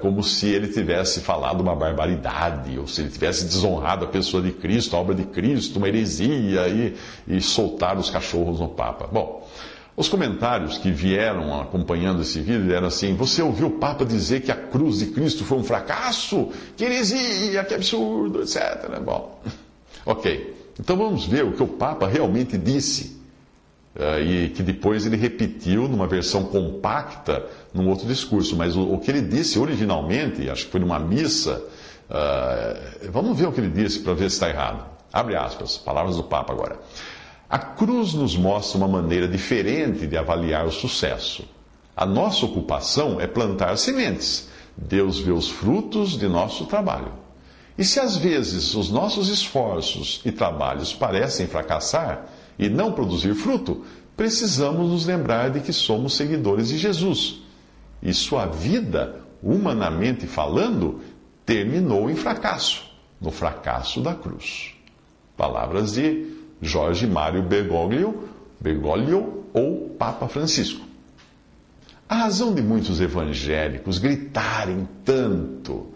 como 0.00 0.22
se 0.22 0.46
ele 0.48 0.68
tivesse 0.68 1.20
falado 1.20 1.60
uma 1.60 1.76
barbaridade, 1.76 2.78
ou 2.78 2.86
se 2.86 3.02
ele 3.02 3.10
tivesse 3.10 3.44
desonrado 3.44 4.04
a 4.04 4.08
pessoa 4.08 4.42
de 4.42 4.52
Cristo, 4.52 4.96
a 4.96 4.98
obra 4.98 5.14
de 5.14 5.24
Cristo, 5.24 5.76
uma 5.76 5.88
heresia, 5.88 6.68
e, 6.68 6.96
e 7.26 7.40
soltar 7.40 7.98
os 7.98 8.08
cachorros 8.08 8.60
no 8.60 8.68
Papa. 8.68 9.06
Bom. 9.06 9.46
Os 9.94 10.08
comentários 10.08 10.78
que 10.78 10.92
vieram 10.92 11.60
acompanhando 11.60 12.22
esse 12.22 12.40
vídeo 12.40 12.72
eram 12.72 12.86
assim: 12.86 13.16
Você 13.16 13.42
ouviu 13.42 13.66
o 13.66 13.70
Papa 13.72 14.04
dizer 14.04 14.42
que 14.42 14.52
a 14.52 14.54
cruz 14.54 15.00
de 15.00 15.06
Cristo 15.06 15.44
foi 15.44 15.58
um 15.58 15.64
fracasso? 15.64 16.52
Que 16.76 16.84
heresia, 16.84 17.64
que 17.64 17.74
absurdo, 17.74 18.42
etc. 18.42 19.00
Bom, 19.04 19.42
ok. 20.06 20.56
Então 20.78 20.96
vamos 20.96 21.26
ver 21.26 21.44
o 21.44 21.52
que 21.52 21.62
o 21.64 21.66
Papa 21.66 22.06
realmente 22.06 22.56
disse. 22.56 23.17
Uh, 23.98 24.22
e 24.22 24.48
que 24.50 24.62
depois 24.62 25.04
ele 25.04 25.16
repetiu 25.16 25.88
numa 25.88 26.06
versão 26.06 26.44
compacta 26.44 27.44
num 27.74 27.88
outro 27.88 28.06
discurso. 28.06 28.56
Mas 28.56 28.76
o, 28.76 28.92
o 28.92 28.98
que 29.00 29.10
ele 29.10 29.22
disse 29.22 29.58
originalmente, 29.58 30.48
acho 30.48 30.66
que 30.66 30.70
foi 30.70 30.80
numa 30.80 31.00
missa, 31.00 31.60
uh, 32.08 33.10
vamos 33.10 33.36
ver 33.36 33.48
o 33.48 33.52
que 33.52 33.60
ele 33.60 33.70
disse 33.70 33.98
para 33.98 34.14
ver 34.14 34.30
se 34.30 34.36
está 34.36 34.48
errado. 34.48 34.86
Abre 35.12 35.34
aspas, 35.34 35.76
palavras 35.76 36.14
do 36.14 36.22
Papa 36.22 36.52
agora. 36.52 36.78
A 37.50 37.58
cruz 37.58 38.14
nos 38.14 38.36
mostra 38.36 38.78
uma 38.78 38.86
maneira 38.86 39.26
diferente 39.26 40.06
de 40.06 40.16
avaliar 40.16 40.64
o 40.66 40.70
sucesso. 40.70 41.44
A 41.96 42.06
nossa 42.06 42.46
ocupação 42.46 43.20
é 43.20 43.26
plantar 43.26 43.76
sementes. 43.78 44.48
Deus 44.76 45.18
vê 45.18 45.32
os 45.32 45.48
frutos 45.48 46.16
de 46.16 46.28
nosso 46.28 46.66
trabalho. 46.66 47.12
E 47.76 47.84
se 47.84 47.98
às 47.98 48.16
vezes 48.16 48.74
os 48.74 48.90
nossos 48.90 49.28
esforços 49.28 50.20
e 50.24 50.30
trabalhos 50.30 50.92
parecem 50.92 51.48
fracassar 51.48 52.26
e 52.58 52.68
não 52.68 52.92
produzir 52.92 53.34
fruto, 53.34 53.84
precisamos 54.16 54.90
nos 54.90 55.06
lembrar 55.06 55.50
de 55.50 55.60
que 55.60 55.72
somos 55.72 56.14
seguidores 56.14 56.68
de 56.68 56.78
Jesus. 56.78 57.40
E 58.02 58.12
sua 58.12 58.46
vida, 58.46 59.20
humanamente 59.42 60.26
falando, 60.26 61.00
terminou 61.46 62.10
em 62.10 62.16
fracasso 62.16 62.88
no 63.20 63.30
fracasso 63.30 64.00
da 64.00 64.14
cruz. 64.14 64.74
Palavras 65.36 65.92
de 65.92 66.32
Jorge 66.60 67.06
Mário 67.06 67.42
Bergoglio, 67.42 68.28
Bergoglio 68.60 69.44
ou 69.52 69.90
Papa 69.98 70.28
Francisco. 70.28 70.86
A 72.08 72.16
razão 72.16 72.54
de 72.54 72.62
muitos 72.62 73.00
evangélicos 73.00 73.98
gritarem 73.98 74.88
tanto 75.04 75.88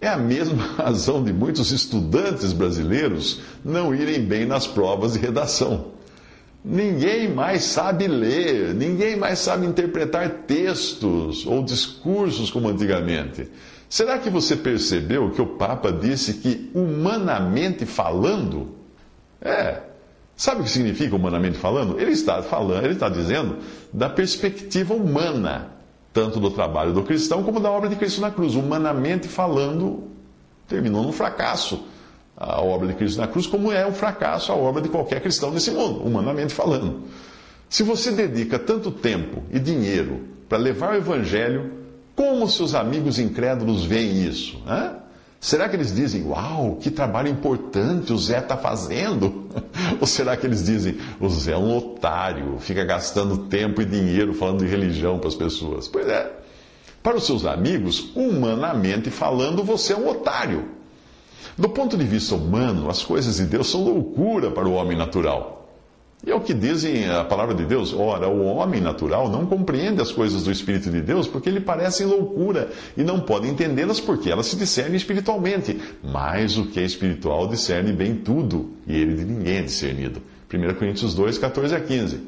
é 0.00 0.08
a 0.08 0.16
mesma 0.16 0.62
razão 0.76 1.22
de 1.22 1.32
muitos 1.32 1.70
estudantes 1.70 2.52
brasileiros 2.52 3.40
não 3.64 3.94
irem 3.94 4.20
bem 4.22 4.46
nas 4.46 4.66
provas 4.66 5.14
de 5.14 5.18
redação. 5.18 5.98
Ninguém 6.64 7.32
mais 7.32 7.64
sabe 7.64 8.06
ler, 8.06 8.74
ninguém 8.74 9.16
mais 9.16 9.38
sabe 9.38 9.66
interpretar 9.66 10.42
textos 10.46 11.46
ou 11.46 11.62
discursos 11.62 12.50
como 12.50 12.68
antigamente. 12.68 13.48
Será 13.88 14.18
que 14.18 14.28
você 14.28 14.54
percebeu 14.54 15.30
que 15.30 15.40
o 15.40 15.46
Papa 15.46 15.90
disse 15.90 16.34
que, 16.34 16.70
humanamente 16.74 17.86
falando, 17.86 18.74
é. 19.40 19.82
Sabe 20.36 20.60
o 20.60 20.64
que 20.64 20.70
significa 20.70 21.16
humanamente 21.16 21.58
falando? 21.58 21.98
Ele 21.98 22.12
está 22.12 22.42
falando, 22.42 22.84
ele 22.84 22.94
está 22.94 23.08
dizendo 23.08 23.58
da 23.92 24.08
perspectiva 24.08 24.94
humana, 24.94 25.72
tanto 26.18 26.40
do 26.40 26.50
trabalho 26.50 26.92
do 26.92 27.04
cristão 27.04 27.44
como 27.44 27.60
da 27.60 27.70
obra 27.70 27.88
de 27.88 27.94
Cristo 27.94 28.20
na 28.20 28.28
cruz. 28.28 28.56
Humanamente 28.56 29.28
falando, 29.28 30.02
terminou 30.66 31.04
num 31.04 31.12
fracasso 31.12 31.84
a 32.36 32.60
obra 32.60 32.88
de 32.88 32.94
Cristo 32.94 33.20
na 33.20 33.28
cruz, 33.28 33.46
como 33.46 33.70
é 33.70 33.86
um 33.86 33.92
fracasso 33.92 34.50
a 34.50 34.56
obra 34.56 34.82
de 34.82 34.88
qualquer 34.88 35.20
cristão 35.20 35.52
nesse 35.52 35.70
mundo, 35.70 36.04
humanamente 36.04 36.52
falando. 36.52 37.04
Se 37.68 37.84
você 37.84 38.10
dedica 38.10 38.58
tanto 38.58 38.90
tempo 38.90 39.44
e 39.52 39.60
dinheiro 39.60 40.24
para 40.48 40.58
levar 40.58 40.94
o 40.94 40.96
evangelho, 40.96 41.70
como 42.16 42.48
seus 42.48 42.74
amigos 42.74 43.20
incrédulos 43.20 43.84
veem 43.84 44.24
isso? 44.24 44.60
Será 45.38 45.68
que 45.68 45.76
eles 45.76 45.94
dizem, 45.94 46.24
uau, 46.26 46.78
que 46.80 46.90
trabalho 46.90 47.28
importante 47.28 48.12
o 48.12 48.18
Zé 48.18 48.38
está 48.38 48.56
fazendo? 48.56 49.46
Ou 50.00 50.06
será 50.06 50.36
que 50.36 50.46
eles 50.46 50.64
dizem, 50.64 50.96
o 51.20 51.28
Zé 51.28 51.52
é 51.52 51.56
um 51.56 51.76
otário, 51.76 52.58
fica 52.58 52.84
gastando 52.84 53.38
tempo 53.46 53.82
e 53.82 53.84
dinheiro 53.84 54.32
falando 54.34 54.60
de 54.60 54.66
religião 54.66 55.18
para 55.18 55.28
as 55.28 55.34
pessoas? 55.34 55.88
Pois 55.88 56.08
é. 56.08 56.30
Para 57.02 57.16
os 57.16 57.24
seus 57.24 57.44
amigos, 57.44 58.10
humanamente 58.14 59.10
falando, 59.10 59.64
você 59.64 59.92
é 59.92 59.96
um 59.96 60.08
otário. 60.08 60.68
Do 61.56 61.68
ponto 61.68 61.96
de 61.96 62.04
vista 62.04 62.34
humano, 62.34 62.88
as 62.88 63.02
coisas 63.02 63.36
de 63.36 63.44
Deus 63.44 63.68
são 63.68 63.82
loucura 63.82 64.50
para 64.50 64.68
o 64.68 64.74
homem 64.74 64.96
natural. 64.96 65.57
E 66.26 66.30
é 66.30 66.34
o 66.34 66.40
que 66.40 66.52
dizem 66.52 67.08
a 67.08 67.22
palavra 67.22 67.54
de 67.54 67.64
Deus. 67.64 67.94
Ora, 67.94 68.28
o 68.28 68.44
homem 68.44 68.80
natural 68.80 69.28
não 69.28 69.46
compreende 69.46 70.02
as 70.02 70.10
coisas 70.10 70.42
do 70.42 70.50
Espírito 70.50 70.90
de 70.90 71.00
Deus 71.00 71.28
porque 71.28 71.48
lhe 71.48 71.60
parecem 71.60 72.06
loucura 72.06 72.70
e 72.96 73.04
não 73.04 73.20
pode 73.20 73.48
entendê-las 73.48 74.00
porque 74.00 74.28
elas 74.28 74.46
se 74.46 74.56
discernem 74.56 74.96
espiritualmente. 74.96 75.78
Mas 76.02 76.58
o 76.58 76.66
que 76.66 76.80
é 76.80 76.82
espiritual 76.82 77.46
discerne 77.46 77.92
bem 77.92 78.16
tudo 78.16 78.72
e 78.86 78.96
ele 78.96 79.14
de 79.14 79.24
ninguém 79.24 79.58
é 79.58 79.62
discernido. 79.62 80.20
1 80.52 80.74
Coríntios 80.74 81.14
2, 81.14 81.38
14 81.38 81.74
a 81.74 81.80
15. 81.80 82.20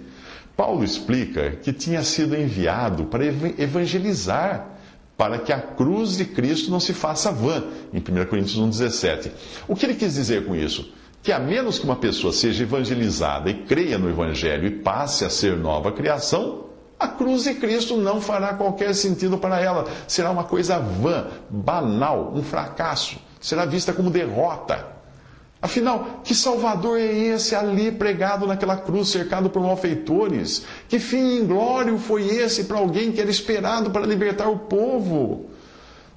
Paulo 0.56 0.84
explica 0.84 1.52
que 1.62 1.72
tinha 1.72 2.04
sido 2.04 2.36
enviado 2.36 3.06
para 3.06 3.24
evangelizar, 3.24 4.68
para 5.16 5.38
que 5.38 5.52
a 5.52 5.60
cruz 5.60 6.16
de 6.16 6.26
Cristo 6.26 6.70
não 6.70 6.78
se 6.78 6.92
faça 6.92 7.32
vã, 7.32 7.64
em 7.92 7.98
1 7.98 8.26
Coríntios 8.26 8.58
1, 8.58 8.68
17. 8.68 9.32
O 9.66 9.74
que 9.74 9.86
ele 9.86 9.94
quis 9.94 10.14
dizer 10.14 10.44
com 10.44 10.54
isso? 10.54 10.92
Que 11.22 11.32
a 11.32 11.38
menos 11.38 11.78
que 11.78 11.84
uma 11.84 11.96
pessoa 11.96 12.32
seja 12.32 12.62
evangelizada 12.62 13.50
e 13.50 13.62
creia 13.64 13.98
no 13.98 14.08
Evangelho 14.08 14.66
e 14.66 14.70
passe 14.70 15.24
a 15.24 15.30
ser 15.30 15.56
nova 15.56 15.92
criação, 15.92 16.66
a 16.98 17.08
cruz 17.08 17.44
de 17.44 17.54
Cristo 17.54 17.96
não 17.96 18.20
fará 18.20 18.54
qualquer 18.54 18.94
sentido 18.94 19.38
para 19.38 19.60
ela. 19.60 19.86
Será 20.06 20.30
uma 20.30 20.44
coisa 20.44 20.78
vã, 20.78 21.28
banal, 21.48 22.32
um 22.34 22.42
fracasso. 22.42 23.18
Será 23.40 23.64
vista 23.64 23.92
como 23.92 24.10
derrota. 24.10 24.86
Afinal, 25.62 26.20
que 26.24 26.34
Salvador 26.34 26.98
é 26.98 27.12
esse 27.12 27.54
ali 27.54 27.92
pregado 27.92 28.46
naquela 28.46 28.78
cruz, 28.78 29.08
cercado 29.08 29.50
por 29.50 29.62
malfeitores? 29.62 30.64
Que 30.88 30.98
fim 30.98 31.38
inglório 31.38 31.98
foi 31.98 32.26
esse 32.26 32.64
para 32.64 32.78
alguém 32.78 33.12
que 33.12 33.20
era 33.20 33.30
esperado 33.30 33.90
para 33.90 34.06
libertar 34.06 34.48
o 34.48 34.58
povo? 34.58 35.50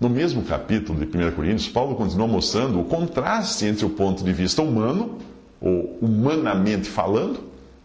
No 0.04 0.10
mesmo 0.10 0.44
capítulo 0.44 1.00
de 1.00 1.06
1 1.06 1.32
Coríntios, 1.32 1.70
Paulo 1.70 1.96
continua 1.96 2.28
mostrando 2.28 2.78
o 2.78 2.84
contraste 2.84 3.66
entre 3.68 3.86
o 3.86 3.90
ponto 3.90 4.22
de 4.22 4.34
vista 4.34 4.62
humano, 4.62 5.18
ou 5.62 5.98
humanamente 6.02 6.90
falando, 6.90 7.40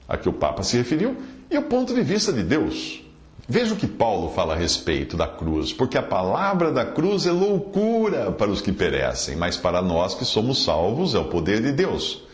a 0.09 0.17
que 0.17 0.29
o 0.29 0.33
Papa 0.33 0.65
se 0.65 0.77
referiu, 0.77 1.17
e 1.49 1.57
o 1.57 1.63
ponto 1.63 1.95
de 1.95 2.03
vista 2.03 2.33
de 2.33 2.43
Deus. 2.43 3.05
Veja 3.49 3.73
o 3.73 3.77
que 3.77 3.87
Paulo 3.87 4.31
fala 4.31 4.55
a 4.55 4.57
respeito 4.57 5.17
da 5.17 5.29
cruz, 5.29 5.73
porque 5.73 5.97
a 5.97 6.03
palavra 6.03 6.73
da 6.73 6.85
cruz 6.85 7.25
é 7.25 7.31
loucura 7.31 8.33
para 8.33 8.51
os 8.51 8.61
que 8.61 8.73
perecem, 8.73 9.37
mas 9.37 9.57
para 9.57 9.81
nós 9.81 10.17
que 10.17 10.25
somos 10.25 10.65
salvos 10.65 11.15
é 11.15 11.21
o 11.21 11.27
poder 11.27 11.63
de 11.63 11.71
Deus. 11.71 12.25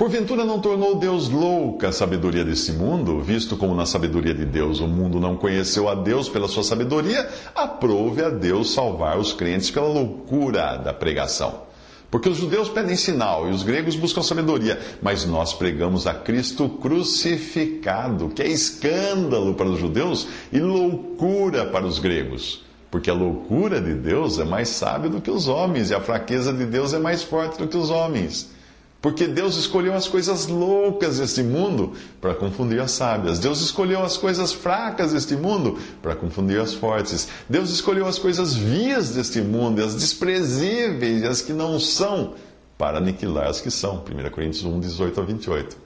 Porventura 0.00 0.46
não 0.46 0.58
tornou 0.58 0.94
Deus 0.94 1.28
louca 1.28 1.88
a 1.88 1.92
sabedoria 1.92 2.42
desse 2.42 2.72
mundo, 2.72 3.20
visto 3.20 3.54
como 3.54 3.74
na 3.74 3.84
sabedoria 3.84 4.32
de 4.32 4.46
Deus 4.46 4.80
o 4.80 4.88
mundo 4.88 5.20
não 5.20 5.36
conheceu 5.36 5.90
a 5.90 5.94
Deus 5.94 6.26
pela 6.26 6.48
sua 6.48 6.62
sabedoria, 6.62 7.28
aprove 7.54 8.24
a 8.24 8.30
Deus 8.30 8.72
salvar 8.72 9.18
os 9.18 9.34
crentes 9.34 9.70
pela 9.70 9.88
loucura 9.88 10.78
da 10.78 10.94
pregação. 10.94 11.64
Porque 12.10 12.30
os 12.30 12.38
judeus 12.38 12.70
pedem 12.70 12.96
sinal 12.96 13.46
e 13.46 13.50
os 13.50 13.62
gregos 13.62 13.94
buscam 13.94 14.22
sabedoria, 14.22 14.80
mas 15.02 15.26
nós 15.26 15.52
pregamos 15.52 16.06
a 16.06 16.14
Cristo 16.14 16.66
crucificado, 16.66 18.30
que 18.30 18.40
é 18.40 18.48
escândalo 18.48 19.52
para 19.52 19.68
os 19.68 19.78
judeus 19.78 20.26
e 20.50 20.60
loucura 20.60 21.66
para 21.66 21.84
os 21.84 21.98
gregos. 21.98 22.64
Porque 22.90 23.10
a 23.10 23.14
loucura 23.14 23.82
de 23.82 23.92
Deus 23.92 24.38
é 24.38 24.46
mais 24.46 24.70
sábia 24.70 25.10
do 25.10 25.20
que 25.20 25.30
os 25.30 25.46
homens 25.46 25.90
e 25.90 25.94
a 25.94 26.00
fraqueza 26.00 26.54
de 26.54 26.64
Deus 26.64 26.94
é 26.94 26.98
mais 26.98 27.22
forte 27.22 27.58
do 27.58 27.68
que 27.68 27.76
os 27.76 27.90
homens. 27.90 28.58
Porque 29.00 29.26
Deus 29.26 29.56
escolheu 29.56 29.94
as 29.94 30.06
coisas 30.06 30.46
loucas 30.46 31.18
deste 31.18 31.42
mundo 31.42 31.94
para 32.20 32.34
confundir 32.34 32.80
as 32.80 32.90
sábias. 32.90 33.38
Deus 33.38 33.62
escolheu 33.62 34.02
as 34.02 34.18
coisas 34.18 34.52
fracas 34.52 35.12
deste 35.12 35.34
mundo 35.36 35.78
para 36.02 36.14
confundir 36.14 36.60
as 36.60 36.74
fortes. 36.74 37.28
Deus 37.48 37.70
escolheu 37.70 38.06
as 38.06 38.18
coisas 38.18 38.54
vias 38.54 39.10
deste 39.10 39.40
mundo, 39.40 39.82
as 39.82 39.94
desprezíveis 39.94 41.24
as 41.24 41.40
que 41.40 41.54
não 41.54 41.80
são, 41.80 42.34
para 42.76 42.98
aniquilar 42.98 43.46
as 43.46 43.60
que 43.60 43.70
são. 43.70 44.04
1 44.04 44.30
Coríntios 44.30 44.64
1, 44.64 44.80
18 44.80 45.20
a 45.20 45.24
28. 45.24 45.76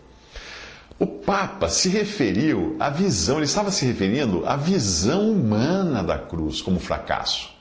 O 0.99 1.07
Papa 1.07 1.69
se 1.69 1.89
referiu 1.89 2.77
à 2.81 2.91
visão, 2.91 3.37
ele 3.37 3.47
estava 3.47 3.71
se 3.71 3.85
referindo 3.85 4.45
à 4.47 4.57
visão 4.57 5.31
humana 5.31 6.03
da 6.03 6.19
cruz 6.19 6.61
como 6.61 6.81
fracasso. 6.81 7.54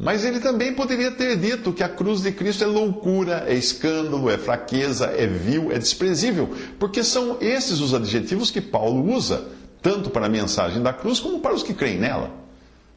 Mas 0.00 0.24
ele 0.24 0.40
também 0.40 0.72
poderia 0.74 1.10
ter 1.10 1.36
dito 1.36 1.74
que 1.74 1.82
a 1.82 1.88
cruz 1.88 2.22
de 2.22 2.32
Cristo 2.32 2.64
é 2.64 2.66
loucura, 2.66 3.44
é 3.46 3.52
escândalo, 3.54 4.30
é 4.30 4.38
fraqueza, 4.38 5.08
é 5.08 5.26
vil, 5.26 5.70
é 5.70 5.78
desprezível, 5.78 6.48
porque 6.78 7.04
são 7.04 7.36
esses 7.38 7.80
os 7.80 7.92
adjetivos 7.92 8.50
que 8.50 8.62
Paulo 8.62 9.12
usa, 9.14 9.46
tanto 9.82 10.08
para 10.08 10.24
a 10.24 10.28
mensagem 10.30 10.82
da 10.82 10.90
cruz 10.90 11.20
como 11.20 11.40
para 11.40 11.54
os 11.54 11.62
que 11.62 11.74
creem 11.74 11.98
nela. 11.98 12.30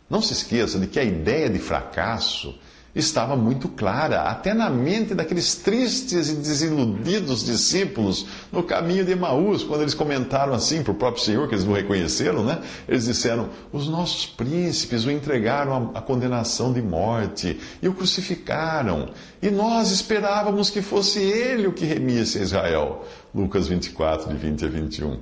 Não 0.09 0.21
se 0.21 0.31
esqueça 0.31 0.79
de 0.79 0.87
que 0.87 0.97
a 0.97 1.03
ideia 1.03 1.49
de 1.49 1.59
fracasso 1.59 2.57
estava 2.95 3.35
muito 3.35 3.67
clara, 3.67 4.21
até 4.21 4.53
na 4.53 4.69
mente 4.69 5.15
daqueles 5.15 5.55
tristes 5.55 6.29
e 6.29 6.35
desiludidos 6.35 7.43
discípulos 7.43 8.25
no 8.51 8.61
caminho 8.61 9.03
de 9.03 9.11
Emaús, 9.13 9.63
quando 9.63 9.81
eles 9.81 9.95
comentaram 9.95 10.53
assim 10.53 10.83
para 10.83 10.91
o 10.91 10.95
próprio 10.95 11.23
Senhor, 11.23 11.47
que 11.47 11.55
eles 11.55 11.65
não 11.65 11.73
reconheceram, 11.73 12.43
né? 12.43 12.61
Eles 12.87 13.05
disseram: 13.05 13.49
Os 13.71 13.87
nossos 13.87 14.27
príncipes 14.27 15.05
o 15.05 15.11
entregaram 15.11 15.91
à 15.95 16.01
condenação 16.01 16.71
de 16.71 16.81
morte 16.81 17.59
e 17.81 17.87
o 17.87 17.93
crucificaram, 17.93 19.09
e 19.41 19.49
nós 19.49 19.91
esperávamos 19.91 20.69
que 20.69 20.81
fosse 20.81 21.19
ele 21.19 21.67
o 21.67 21.73
que 21.73 21.85
remisse 21.85 22.37
a 22.37 22.41
Israel. 22.41 23.05
Lucas 23.33 23.67
24, 23.67 24.29
de 24.31 24.37
20 24.37 24.65
a 24.65 24.67
21. 24.67 25.19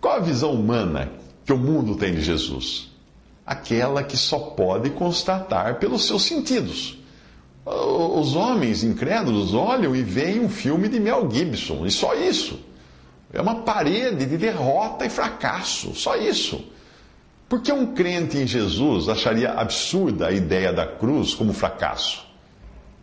Qual 0.00 0.16
a 0.16 0.20
visão 0.20 0.52
humana 0.52 1.12
que 1.44 1.52
o 1.52 1.58
mundo 1.58 1.94
tem 1.94 2.14
de 2.14 2.22
Jesus? 2.22 2.89
Aquela 3.50 4.04
que 4.04 4.16
só 4.16 4.38
pode 4.38 4.90
constatar 4.90 5.80
pelos 5.80 6.06
seus 6.06 6.22
sentidos. 6.22 6.96
Os 7.66 8.36
homens 8.36 8.84
incrédulos 8.84 9.54
olham 9.54 9.94
e 9.94 10.04
veem 10.04 10.38
um 10.38 10.48
filme 10.48 10.88
de 10.88 11.00
Mel 11.00 11.28
Gibson, 11.28 11.84
e 11.84 11.90
só 11.90 12.14
isso. 12.14 12.60
É 13.32 13.40
uma 13.40 13.56
parede 13.56 14.24
de 14.24 14.38
derrota 14.38 15.04
e 15.04 15.10
fracasso, 15.10 15.92
só 15.96 16.14
isso. 16.14 16.64
Por 17.48 17.60
que 17.60 17.72
um 17.72 17.92
crente 17.92 18.38
em 18.38 18.46
Jesus 18.46 19.08
acharia 19.08 19.50
absurda 19.50 20.28
a 20.28 20.32
ideia 20.32 20.72
da 20.72 20.86
cruz 20.86 21.34
como 21.34 21.52
fracasso? 21.52 22.24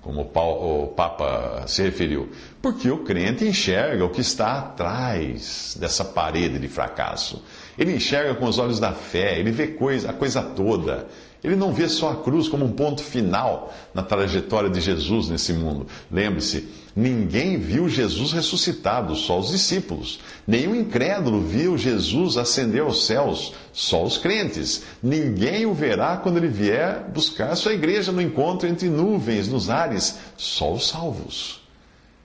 Como 0.01 0.21
o 0.21 0.87
Papa 0.95 1.65
se 1.67 1.83
referiu. 1.83 2.29
Porque 2.61 2.89
o 2.89 3.03
crente 3.03 3.43
enxerga 3.43 4.05
o 4.05 4.09
que 4.09 4.21
está 4.21 4.59
atrás 4.59 5.75
dessa 5.77 6.05
parede 6.05 6.57
de 6.57 6.69
fracasso. 6.69 7.43
Ele 7.77 7.95
enxerga 7.95 8.35
com 8.35 8.45
os 8.45 8.57
olhos 8.57 8.79
da 8.79 8.91
fé, 8.91 9.39
ele 9.39 9.51
vê 9.51 9.67
coisa, 9.67 10.09
a 10.09 10.13
coisa 10.13 10.41
toda. 10.41 11.07
Ele 11.43 11.55
não 11.55 11.71
vê 11.71 11.87
só 11.87 12.11
a 12.11 12.15
cruz 12.15 12.47
como 12.47 12.65
um 12.65 12.71
ponto 12.71 13.03
final 13.03 13.73
na 13.93 14.01
trajetória 14.01 14.69
de 14.69 14.81
Jesus 14.81 15.29
nesse 15.29 15.53
mundo. 15.53 15.85
Lembre-se, 16.11 16.67
ninguém 16.95 17.59
viu 17.59 17.87
Jesus 17.87 18.33
ressuscitado, 18.33 19.15
só 19.15 19.39
os 19.39 19.51
discípulos. 19.51 20.19
Nenhum 20.47 20.73
incrédulo 20.73 21.39
viu 21.41 21.77
Jesus 21.77 22.37
ascender 22.37 22.81
aos 22.81 23.05
céus, 23.05 23.53
só 23.71 24.03
os 24.03 24.17
crentes. 24.17 24.83
Ninguém 25.01 25.65
o 25.67 25.73
verá 25.73 26.17
quando 26.17 26.37
ele 26.37 26.47
vier 26.47 27.07
buscar 27.13 27.55
sua 27.55 27.73
igreja 27.73 28.11
no 28.11 28.21
encontro 28.21 28.67
entre 28.67 28.89
nuvens, 28.89 29.47
nos 29.47 29.69
ares, 29.69 30.17
só 30.35 30.73
os 30.73 30.87
salvos. 30.87 31.66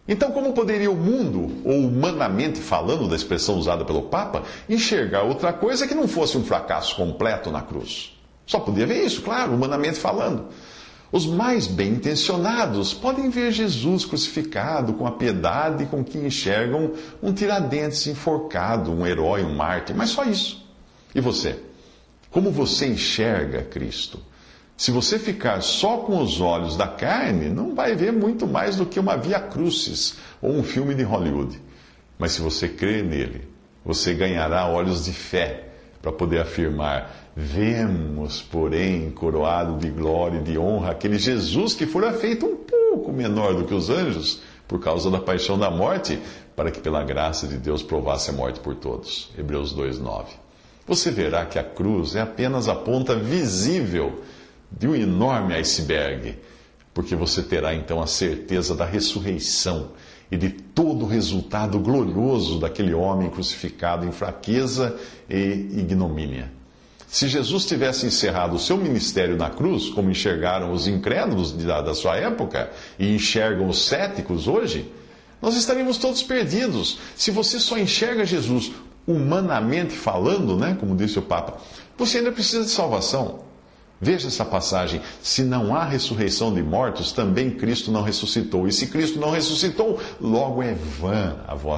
Então, 0.06 0.32
como 0.32 0.52
poderia 0.52 0.90
o 0.90 0.96
mundo, 0.96 1.62
ou 1.64 1.86
humanamente 1.86 2.60
falando 2.60 3.08
da 3.08 3.14
expressão 3.14 3.56
usada 3.56 3.84
pelo 3.84 4.02
Papa, 4.02 4.42
enxergar 4.68 5.22
outra 5.22 5.52
coisa 5.52 5.86
que 5.86 5.94
não 5.94 6.08
fosse 6.08 6.36
um 6.36 6.44
fracasso 6.44 6.96
completo 6.96 7.50
na 7.50 7.62
cruz? 7.62 8.18
Só 8.44 8.58
podia 8.58 8.86
ver 8.86 9.04
isso, 9.04 9.22
claro, 9.22 9.54
humanamente 9.54 9.98
falando. 10.00 10.46
Os 11.12 11.26
mais 11.26 11.66
bem 11.66 11.90
intencionados 11.92 12.92
podem 12.94 13.28
ver 13.28 13.52
Jesus 13.52 14.04
crucificado 14.04 14.94
com 14.94 15.06
a 15.06 15.12
piedade 15.12 15.86
com 15.86 16.02
que 16.02 16.18
enxergam 16.18 16.92
um 17.22 17.32
tiradentes 17.32 18.06
enforcado, 18.06 18.90
um 18.90 19.06
herói, 19.06 19.44
um 19.44 19.54
mártir, 19.54 19.94
mas 19.94 20.10
só 20.10 20.24
isso. 20.24 20.66
E 21.14 21.20
você? 21.20 21.60
Como 22.30 22.50
você 22.50 22.86
enxerga 22.86 23.62
Cristo? 23.62 24.18
Se 24.76 24.90
você 24.90 25.18
ficar 25.18 25.60
só 25.62 25.98
com 25.98 26.20
os 26.20 26.40
olhos 26.40 26.76
da 26.76 26.88
carne, 26.88 27.48
não 27.48 27.74
vai 27.74 27.94
ver 27.94 28.12
muito 28.12 28.46
mais 28.46 28.76
do 28.76 28.86
que 28.86 28.98
uma 28.98 29.16
via 29.16 29.38
crucis 29.38 30.16
ou 30.40 30.50
um 30.50 30.62
filme 30.62 30.94
de 30.94 31.02
Hollywood. 31.02 31.60
Mas 32.18 32.32
se 32.32 32.40
você 32.40 32.68
crer 32.68 33.04
nele, 33.04 33.48
você 33.84 34.14
ganhará 34.14 34.66
olhos 34.66 35.04
de 35.04 35.12
fé 35.12 35.68
para 36.00 36.12
poder 36.12 36.40
afirmar: 36.40 37.32
Vemos, 37.36 38.42
porém, 38.42 39.10
coroado 39.10 39.78
de 39.78 39.88
glória 39.88 40.38
e 40.38 40.42
de 40.42 40.58
honra 40.58 40.90
aquele 40.90 41.18
Jesus 41.18 41.74
que 41.74 41.86
fora 41.86 42.12
feito 42.12 42.46
um 42.46 42.56
pouco 42.56 43.12
menor 43.12 43.54
do 43.54 43.64
que 43.64 43.74
os 43.74 43.88
anjos 43.88 44.42
por 44.68 44.80
causa 44.80 45.10
da 45.10 45.20
paixão 45.20 45.58
da 45.58 45.70
morte, 45.70 46.18
para 46.56 46.70
que 46.70 46.80
pela 46.80 47.02
graça 47.04 47.46
de 47.46 47.56
Deus 47.56 47.82
provasse 47.82 48.30
a 48.30 48.32
morte 48.32 48.60
por 48.60 48.74
todos. 48.74 49.30
Hebreus 49.36 49.74
2:9. 49.74 50.26
Você 50.86 51.10
verá 51.10 51.46
que 51.46 51.58
a 51.58 51.64
cruz 51.64 52.16
é 52.16 52.20
apenas 52.20 52.68
a 52.68 52.74
ponta 52.74 53.14
visível 53.14 54.22
de 54.78 54.88
um 54.88 54.94
enorme 54.94 55.54
iceberg, 55.54 56.36
porque 56.94 57.16
você 57.16 57.42
terá 57.42 57.74
então 57.74 58.02
a 58.02 58.06
certeza 58.06 58.74
da 58.74 58.84
ressurreição 58.84 59.90
e 60.30 60.36
de 60.36 60.50
todo 60.50 61.04
o 61.04 61.08
resultado 61.08 61.78
glorioso 61.78 62.58
daquele 62.58 62.94
homem 62.94 63.28
crucificado 63.28 64.06
em 64.06 64.12
fraqueza 64.12 64.96
e 65.28 65.68
ignomínia. 65.78 66.50
Se 67.06 67.28
Jesus 67.28 67.66
tivesse 67.66 68.06
encerrado 68.06 68.56
o 68.56 68.58
seu 68.58 68.78
ministério 68.78 69.36
na 69.36 69.50
cruz, 69.50 69.90
como 69.90 70.10
enxergaram 70.10 70.72
os 70.72 70.88
incrédulos 70.88 71.52
da 71.52 71.94
sua 71.94 72.16
época 72.16 72.70
e 72.98 73.14
enxergam 73.14 73.68
os 73.68 73.84
céticos 73.84 74.48
hoje, 74.48 74.90
nós 75.42 75.54
estaríamos 75.54 75.98
todos 75.98 76.22
perdidos. 76.22 76.98
Se 77.14 77.30
você 77.30 77.58
só 77.58 77.76
enxerga 77.76 78.24
Jesus 78.24 78.72
humanamente 79.06 79.92
falando, 79.92 80.56
né, 80.56 80.74
como 80.80 80.96
disse 80.96 81.18
o 81.18 81.22
Papa, 81.22 81.58
você 81.98 82.18
ainda 82.18 82.32
precisa 82.32 82.64
de 82.64 82.70
salvação. 82.70 83.40
Veja 84.04 84.26
essa 84.26 84.44
passagem. 84.44 85.00
Se 85.22 85.44
não 85.44 85.76
há 85.76 85.84
ressurreição 85.84 86.52
de 86.52 86.60
mortos, 86.60 87.12
também 87.12 87.52
Cristo 87.52 87.92
não 87.92 88.02
ressuscitou. 88.02 88.66
E 88.66 88.72
se 88.72 88.88
Cristo 88.88 89.20
não 89.20 89.30
ressuscitou, 89.30 90.00
logo 90.20 90.60
é 90.60 90.74
vã 90.74 91.36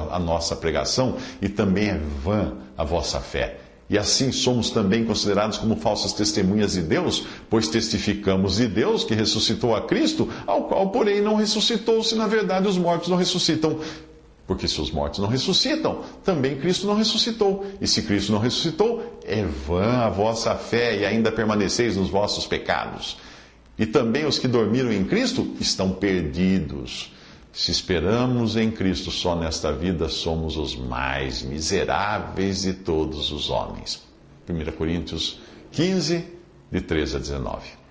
a, 0.09 0.17
nossa 0.17 0.55
pregação 0.55 1.17
e 1.39 1.47
também 1.47 1.89
é 1.89 2.01
vã 2.23 2.53
a 2.75 2.83
vossa 2.83 3.19
fé. 3.19 3.59
E 3.87 3.95
assim 3.95 4.31
somos 4.31 4.71
também 4.71 5.05
considerados 5.05 5.59
como 5.59 5.75
falsas 5.75 6.13
testemunhas 6.13 6.73
de 6.73 6.81
Deus, 6.81 7.27
pois 7.47 7.67
testificamos 7.67 8.55
de 8.55 8.65
Deus 8.65 9.03
que 9.03 9.13
ressuscitou 9.13 9.75
a 9.75 9.81
Cristo, 9.81 10.27
ao 10.47 10.63
qual, 10.63 10.89
porém, 10.89 11.21
não 11.21 11.35
ressuscitou, 11.35 12.03
se 12.03 12.15
na 12.15 12.25
verdade 12.25 12.67
os 12.67 12.79
mortos 12.79 13.07
não 13.07 13.17
ressuscitam. 13.17 13.79
Porque 14.47 14.67
se 14.67 14.79
os 14.81 14.91
mortos 14.91 15.19
não 15.19 15.27
ressuscitam, 15.27 16.01
também 16.23 16.55
Cristo 16.57 16.85
não 16.85 16.95
ressuscitou. 16.95 17.65
E 17.79 17.87
se 17.87 18.01
Cristo 18.01 18.31
não 18.31 18.39
ressuscitou, 18.39 19.14
é 19.27 19.43
vã 19.43 20.05
a 20.05 20.09
vossa 20.09 20.55
fé 20.55 20.97
e 20.97 21.05
ainda 21.05 21.31
permaneceis 21.31 21.97
nos 21.97 22.09
vossos 22.09 22.45
pecados. 22.45 23.17
E 23.77 23.85
também 23.85 24.25
os 24.25 24.39
que 24.39 24.47
dormiram 24.47 24.91
em 24.91 25.03
Cristo 25.03 25.55
estão 25.59 25.91
perdidos. 25.91 27.11
Se 27.51 27.71
esperamos 27.71 28.55
em 28.55 28.69
Cristo 28.69 29.11
só 29.11 29.35
nesta 29.35 29.71
vida, 29.71 30.09
somos 30.09 30.57
os 30.57 30.75
mais 30.75 31.41
miseráveis 31.41 32.61
de 32.61 32.73
todos 32.73 33.31
os 33.31 33.49
homens. 33.49 34.03
1 34.47 34.71
Coríntios 34.73 35.39
15, 35.71 36.25
de 36.71 36.81
13 36.81 37.15
a 37.15 37.19
19. 37.19 37.85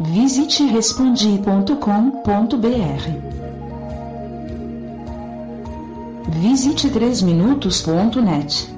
Visite 0.00 0.64
respondi.com.br. 0.64 3.43
Visite 6.28 6.88
3minutos.net. 6.90 8.73